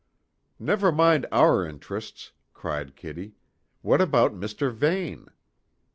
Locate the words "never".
0.57-0.91